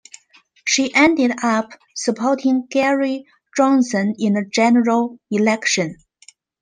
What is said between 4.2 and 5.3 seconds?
the general